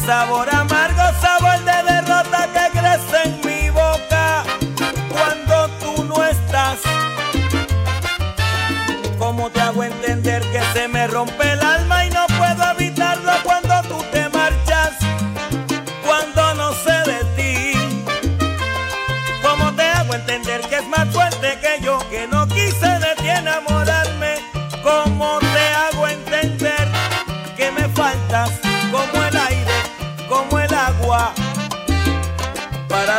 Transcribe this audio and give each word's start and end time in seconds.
sabor 0.00 0.48
a 0.48 0.79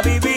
vivir. 0.03 0.31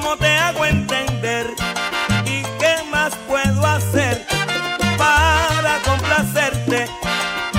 cómo 0.00 0.16
te 0.16 0.28
hago 0.28 0.64
entender 0.64 1.46
y 2.24 2.42
qué 2.58 2.82
más 2.90 3.14
puedo 3.28 3.66
hacer 3.66 4.26
para 4.96 5.78
complacerte 5.84 6.86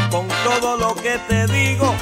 con 0.10 0.28
todo 0.44 0.78
lo 0.78 0.96
que 0.96 1.20
te 1.28 1.46
digo. 1.48 1.96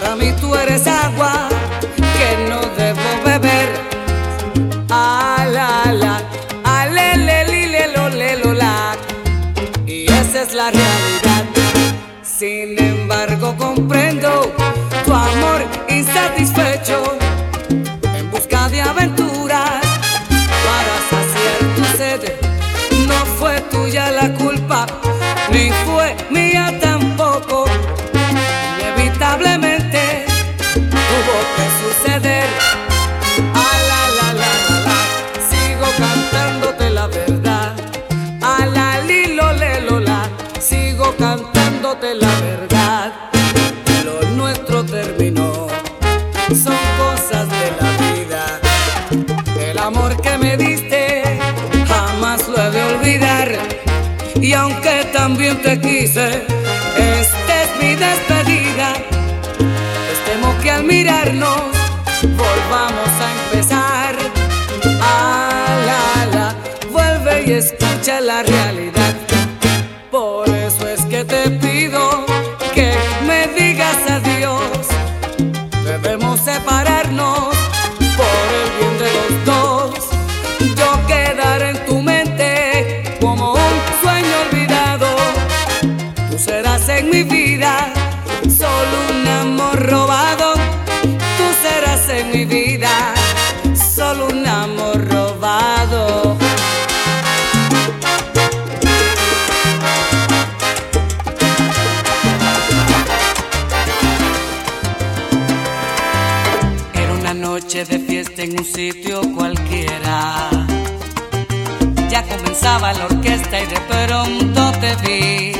para 0.00 0.16
mí. 0.16 0.29
amor 49.90 50.20
que 50.20 50.38
me 50.38 50.56
diste, 50.56 51.22
jamás 51.86 52.46
lo 52.48 52.56
he 52.62 52.70
de 52.70 52.82
olvidar. 52.94 53.48
Y 54.40 54.52
aunque 54.52 55.04
también 55.12 55.60
te 55.62 55.80
quise, 55.80 56.44
esta 56.96 57.52
es 57.64 57.70
mi 57.80 57.94
despedida. 57.96 58.88
Pues 59.58 60.18
temo 60.26 60.56
que 60.62 60.70
al 60.70 60.84
mirarnos 60.84 61.62
volvamos 62.22 63.10
a 63.24 63.28
empezar. 63.38 64.14
Ah, 65.02 66.24
la, 66.34 66.54
vuelve 66.90 67.44
y 67.46 67.52
escucha 67.52 68.20
la 68.20 68.42
realidad. 68.42 68.99
noche 107.70 107.84
de 107.84 108.00
fiesta 108.00 108.42
en 108.42 108.58
un 108.58 108.64
sitio 108.64 109.20
cualquiera. 109.36 110.50
Ya 112.08 112.24
comenzaba 112.24 112.92
la 112.92 113.04
orquesta 113.04 113.60
y 113.62 113.66
de 113.66 113.80
pronto 113.82 114.72
te 114.80 114.96
vi. 115.04 115.52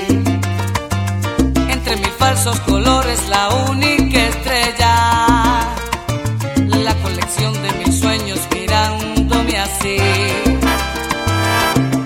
Entre 1.70 1.96
mis 1.98 2.14
falsos 2.18 2.58
colores, 2.60 3.28
la 3.28 3.50
única 3.70 4.26
estrella. 4.26 4.94
La 6.82 6.94
colección 7.00 7.52
de 7.62 7.72
mis 7.78 8.00
sueños 8.00 8.40
mirándome 8.54 9.58
así. 9.58 9.98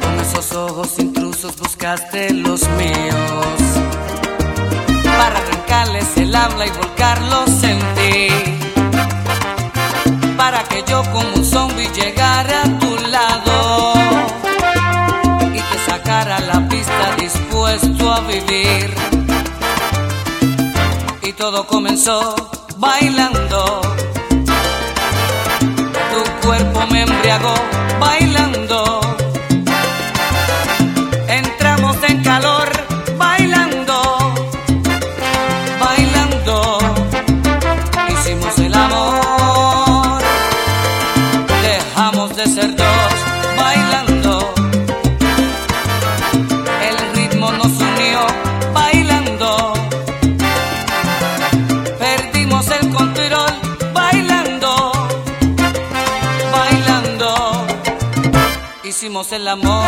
Con 0.02 0.20
esos 0.20 0.52
ojos 0.52 0.98
intrusos 0.98 1.56
buscaste 1.58 2.30
los 2.34 2.60
míos. 2.76 3.58
Para 5.02 5.38
arrancarles 5.38 6.14
el 6.18 6.34
habla 6.34 6.66
y 6.66 6.70
volcarlos 6.72 7.53
yo 10.94 11.02
como 11.12 11.34
un 11.34 11.44
zombie 11.44 11.90
llegara 11.90 12.62
a 12.62 12.78
tu 12.78 12.96
lado 13.08 13.94
y 15.52 15.60
te 15.70 15.78
sacara 15.90 16.36
a 16.36 16.40
la 16.40 16.68
pista 16.68 17.16
dispuesto 17.18 18.12
a 18.12 18.20
vivir. 18.20 18.94
Y 21.22 21.32
todo 21.32 21.66
comenzó 21.66 22.36
bailando. 22.78 23.43
el 59.34 59.48
amor. 59.48 59.83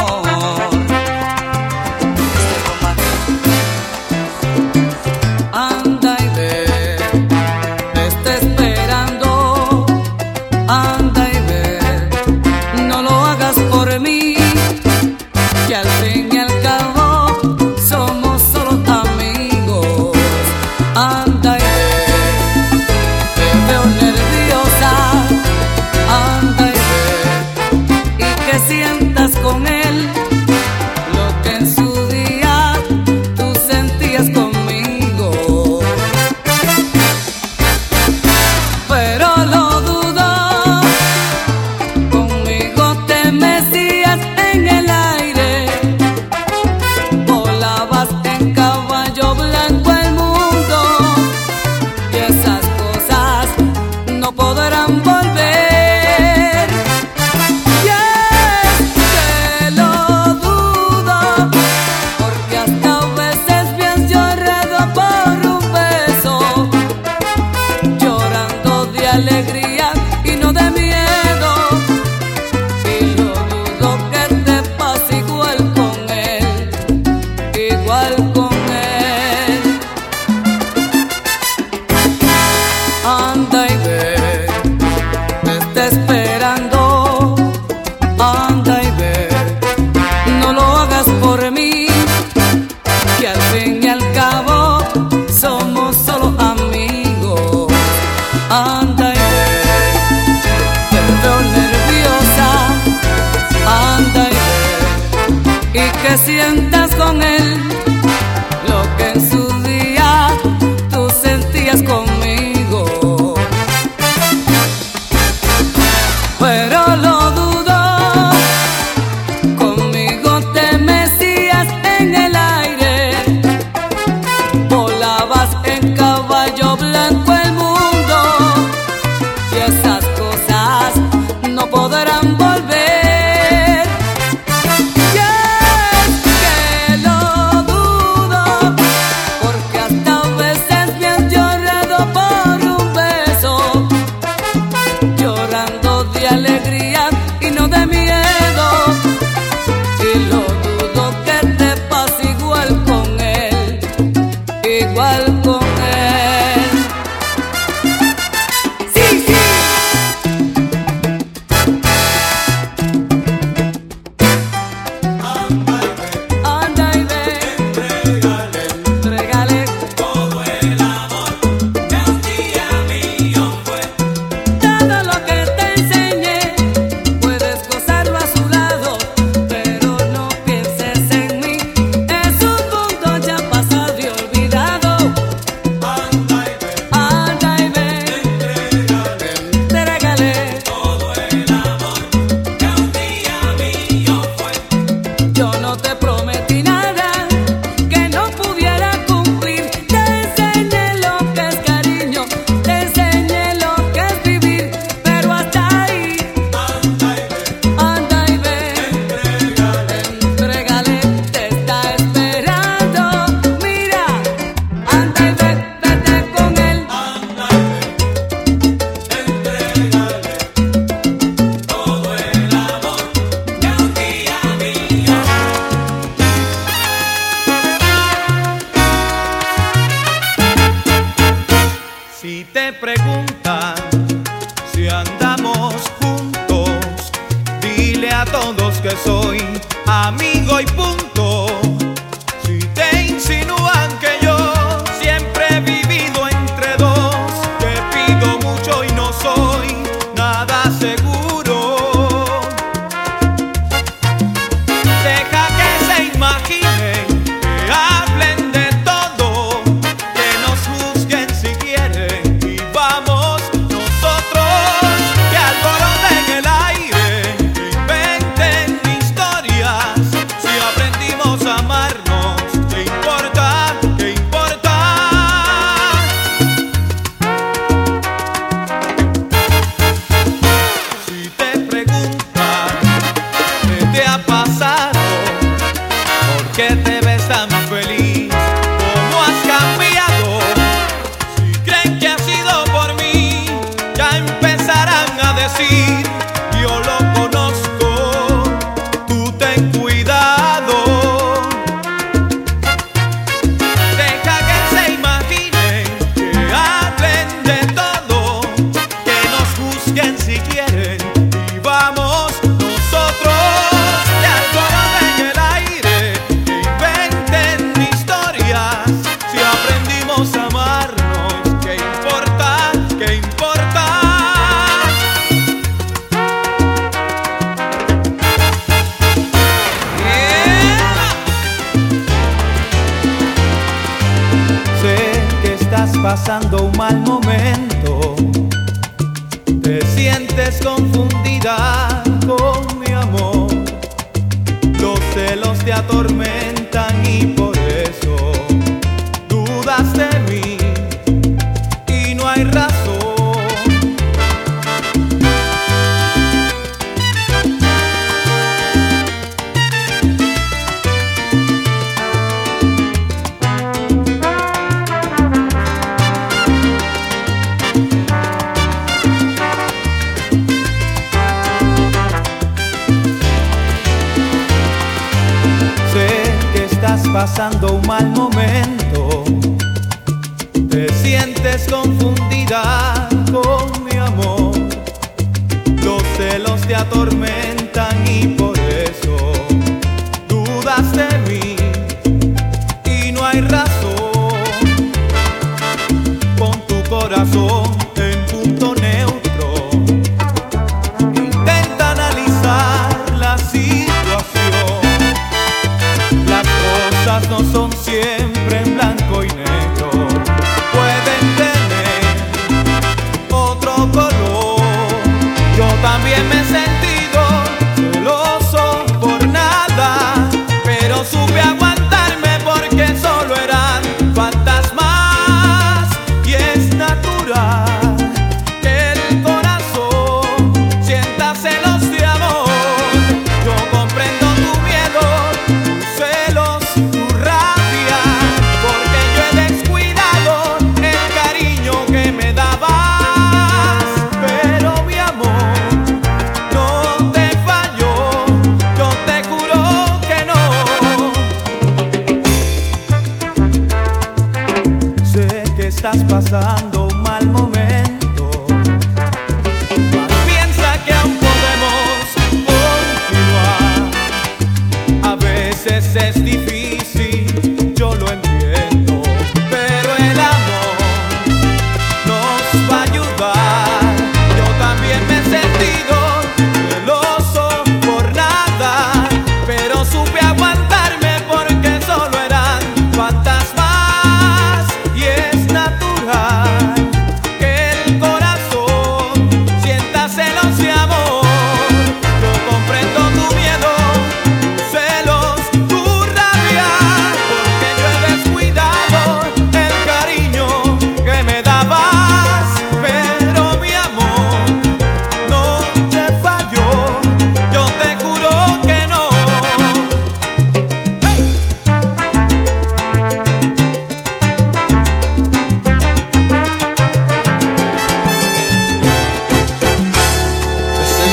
Pasando 377.26 377.74
un 377.74 377.86
mal 377.88 378.15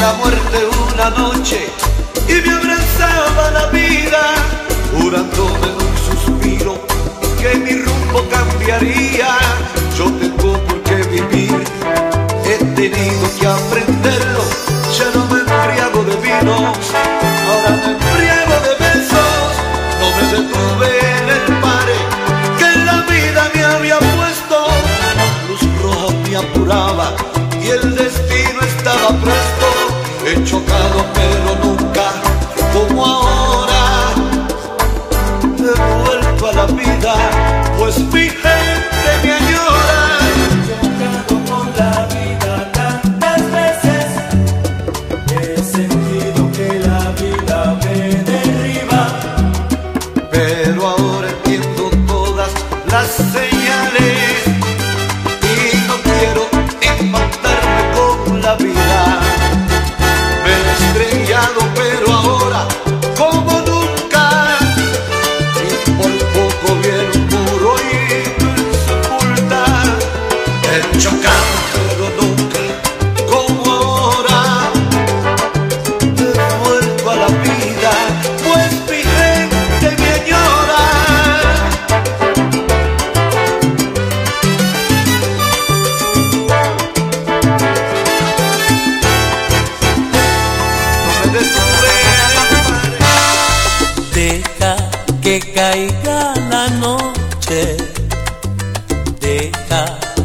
la 0.04 0.12
muerte 0.16 0.58
una 0.92 1.10
noche 1.12 1.60
y 2.28 2.34
me 2.46 2.54
abrazaba 2.54 3.52
la 3.52 3.66
vida, 3.68 4.24
jurándome 4.92 5.68
en 5.72 5.78
un 5.88 5.96
suspiro 6.08 6.74
que 7.40 7.56
mi 7.64 7.74
rumbo 7.86 8.20
cambiaría. 8.30 9.30
Yo 9.98 10.06
tengo 10.22 10.52
por 10.68 10.84
qué 10.84 10.98
vivir, 11.16 11.64
he 12.52 12.58
tenido 12.80 13.26
que 13.40 13.48
aprenderlo. 13.48 14.44
Ya 14.98 15.08
no 15.16 15.22
me 15.32 15.40
embriago 15.40 16.00
de 16.10 16.16
vinos, 16.26 16.86
ahora 17.50 17.72
me 17.82 17.90
embriago 17.96 18.56
de 18.68 18.74
besos. 18.84 19.52
No 20.02 20.08
me 20.16 20.24
detuve 20.36 20.90
en 21.18 21.26
el 21.38 21.46
pare 21.64 21.98
que 22.60 22.70
la 22.88 22.98
vida 23.14 23.42
me 23.56 23.64
había 23.64 24.00
puesto. 24.00 24.58
La 25.18 25.28
luz 25.48 25.64
roja 25.82 26.14
me 26.24 26.36
apuraba 26.44 27.08
y 27.64 27.70
el 27.70 27.96
destino 27.96 28.60
estaba 28.68 29.10
presto. 29.22 29.43
Chocado 30.54 31.04
pero 31.16 31.63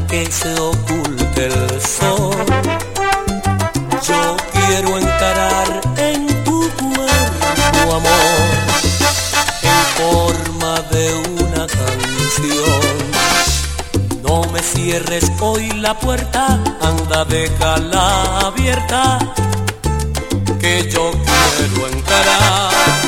que 0.08 0.30
se 0.30 0.52
oculte 0.60 1.46
el 1.46 1.80
sol. 1.80 2.36
Yo 4.06 4.36
quiero 4.52 4.98
encarar 4.98 5.80
en 5.96 6.44
tu 6.44 6.60
cuerpo, 6.76 7.94
amor, 7.96 8.40
en 9.62 9.80
forma 9.98 10.80
de 10.90 11.14
una 11.42 11.66
canción. 11.66 12.92
No 14.22 14.42
me 14.52 14.60
cierres 14.62 15.30
hoy 15.40 15.70
la 15.72 15.98
puerta, 15.98 16.58
anda, 16.80 17.24
déjala 17.24 18.40
abierta 18.40 19.18
que 20.60 20.88
yo 20.90 21.10
quiero 21.12 21.88
encarar. 21.88 23.07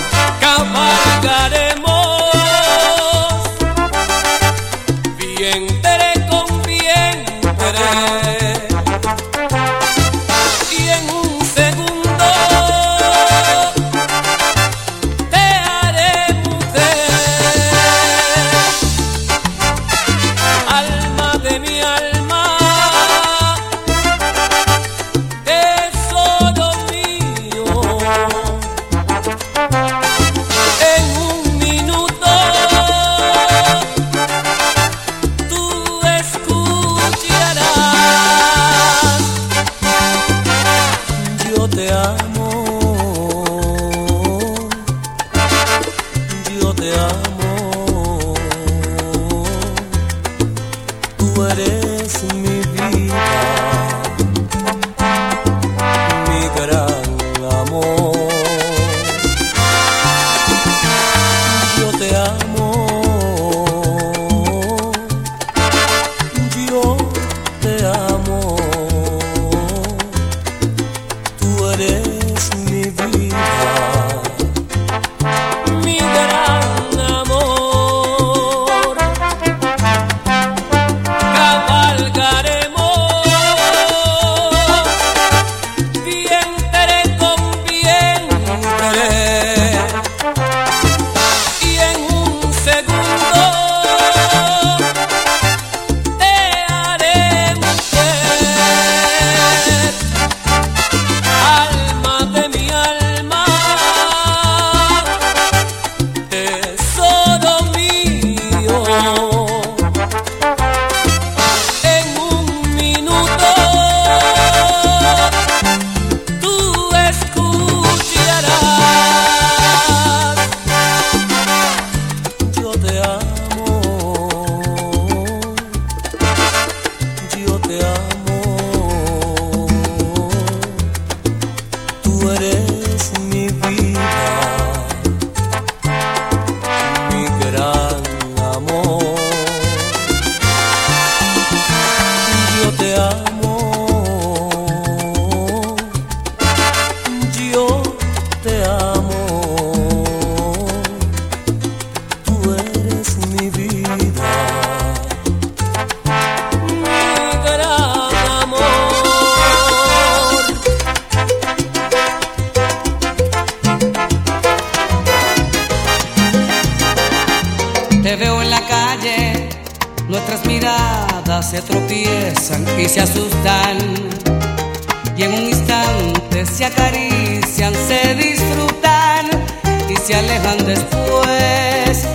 después 180.58 182.06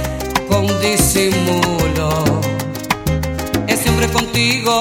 con 0.49 0.67
disimulo. 0.81 2.41
Ese 3.67 3.89
hombre 3.89 4.07
contigo 4.09 4.79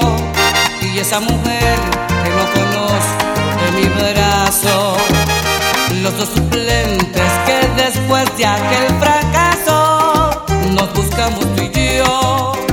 y 0.81 0.99
esa 0.99 1.19
mujer 1.19 1.77
que 2.23 2.29
no 2.29 2.45
conozco 2.53 3.25
de 3.61 3.71
mi 3.79 3.87
brazo. 3.99 4.97
Los 6.01 6.17
dos 6.17 6.29
suplentes 6.29 7.31
que 7.45 7.83
después 7.83 8.25
de 8.37 8.45
aquel 8.45 8.87
fracaso 8.99 10.45
nos 10.71 10.93
buscamos 10.93 11.39
tú 11.55 11.63
y 11.63 11.97
yo. 11.97 12.64